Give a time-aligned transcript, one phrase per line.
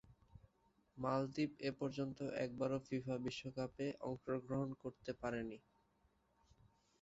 [0.97, 5.57] মালদ্বীপ এপর্যন্ত একবারও ফিফা বিশ্বকাপে অংশগ্রহণ করতে পারেনি।